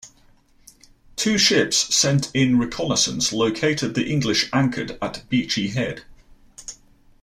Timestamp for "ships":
1.37-1.77